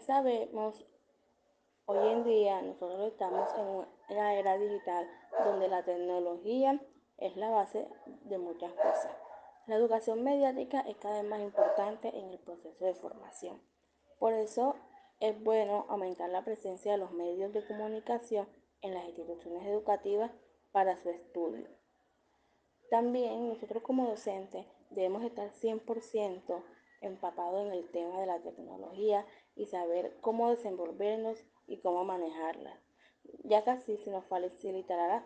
[0.00, 0.84] sabemos,
[1.86, 5.08] hoy en día nosotros estamos en una era digital
[5.44, 6.80] donde la tecnología
[7.18, 7.88] es la base
[8.24, 9.16] de muchas cosas.
[9.66, 13.60] La educación mediática es cada vez más importante en el proceso de formación.
[14.18, 14.76] Por eso
[15.20, 18.48] es bueno aumentar la presencia de los medios de comunicación
[18.82, 20.30] en las instituciones educativas
[20.72, 21.68] para su estudio.
[22.90, 26.62] También nosotros como docentes debemos estar 100%
[27.00, 32.80] empapados en el tema de la tecnología y saber cómo desenvolvernos y cómo manejarla,
[33.44, 35.24] ya que así se nos facilitará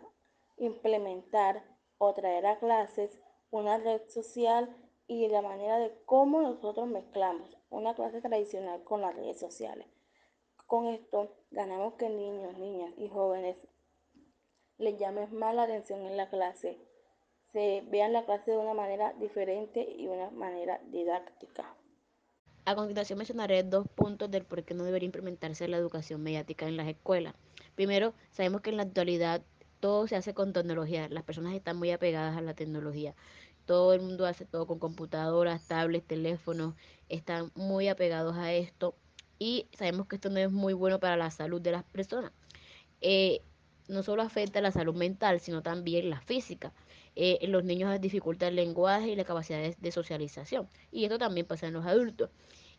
[0.57, 1.63] implementar
[1.97, 4.75] o traer a clases una red social
[5.07, 9.87] y la manera de cómo nosotros mezclamos una clase tradicional con las redes sociales.
[10.67, 13.57] Con esto ganamos que niños, niñas y jóvenes
[14.77, 16.79] les llamen más la atención en la clase,
[17.53, 21.75] se vean la clase de una manera diferente y una manera didáctica.
[22.65, 26.77] A continuación mencionaré dos puntos del por qué no debería implementarse la educación mediática en
[26.77, 27.33] las escuelas.
[27.75, 29.41] Primero, sabemos que en la actualidad
[29.79, 33.15] todo se hace con tecnología, las personas están muy apegadas a la tecnología.
[33.65, 36.75] Todo el mundo hace todo con computadoras, tablets, teléfonos,
[37.09, 38.95] están muy apegados a esto
[39.39, 42.31] y sabemos que esto no es muy bueno para la salud de las personas.
[43.01, 43.41] Eh,
[43.87, 46.73] no solo afecta la salud mental, sino también la física.
[47.15, 50.69] Eh, los niños dificulta el lenguaje y la capacidad de, socialización.
[50.91, 52.29] Y esto también pasa en los adultos.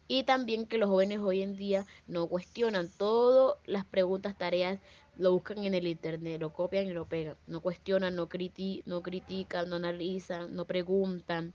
[0.08, 4.80] Y también que los jóvenes hoy en día no cuestionan todas las preguntas, tareas,
[5.16, 7.36] lo buscan en el internet, lo copian y lo pegan.
[7.46, 8.28] No cuestionan, no,
[8.86, 11.52] no critican, no analizan, no preguntan.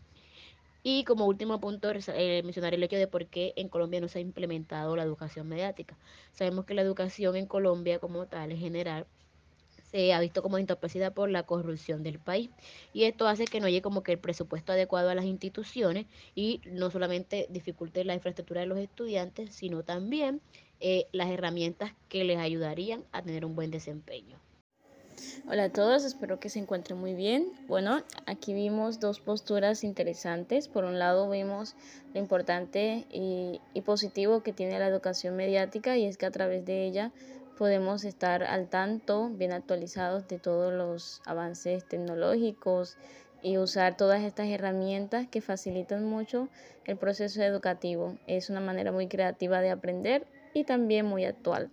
[0.90, 4.20] Y como último punto, eh, mencionar el hecho de por qué en Colombia no se
[4.20, 5.98] ha implementado la educación mediática.
[6.32, 9.06] Sabemos que la educación en Colombia como tal, en general,
[9.92, 12.50] se ha visto como entorpecida por la corrupción del país.
[12.94, 16.62] Y esto hace que no llegue como que el presupuesto adecuado a las instituciones y
[16.66, 20.42] no solamente dificulte la infraestructura de los estudiantes, sino también
[20.80, 24.40] eh, las herramientas que les ayudarían a tener un buen desempeño.
[25.50, 27.52] Hola a todos, espero que se encuentren muy bien.
[27.68, 30.68] Bueno, aquí vimos dos posturas interesantes.
[30.68, 31.76] Por un lado vimos
[32.14, 36.86] lo importante y, positivo que tiene la educación mediática y es que a través de
[36.86, 37.12] ella
[37.58, 42.98] podemos estar al tanto, bien actualizados de todos los avances tecnológicos
[43.42, 46.50] y usar todas estas herramientas que facilitan mucho
[46.86, 48.18] el proceso educativo.
[48.28, 51.70] Es una manera muy creativa de aprender y también muy actual.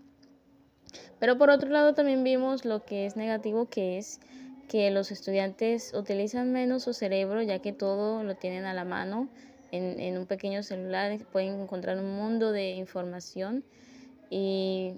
[1.19, 4.21] Pero por otro lado también vimos lo que es negativo, que es
[4.69, 9.29] que los estudiantes utilizan menos su cerebro, ya que todo lo tienen a la mano.
[9.71, 13.65] En, un pequeño celular pueden encontrar un mundo de información
[14.31, 14.95] y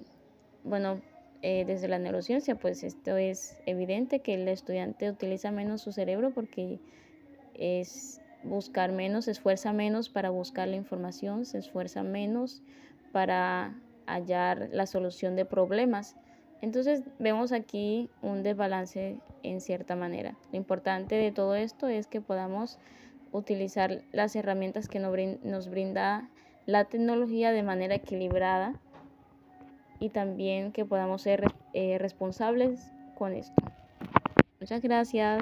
[0.63, 1.01] bueno,
[1.41, 6.31] eh, desde la neurociencia, pues esto es evidente que el estudiante utiliza menos su cerebro
[6.31, 6.79] porque
[7.53, 12.61] es buscar menos, se esfuerza menos para buscar la información, se esfuerza menos
[13.11, 13.75] para
[14.07, 16.15] hallar la solución de problemas.
[16.61, 20.35] Entonces vemos aquí un desbalance en cierta manera.
[20.51, 22.79] Lo importante de todo esto es que podamos
[23.31, 26.29] utilizar las herramientas que nos brinda
[26.65, 28.79] la tecnología de manera equilibrada
[29.99, 33.61] y también que podamos ser eh, responsables con esto.
[34.59, 35.41] Muchas gracias.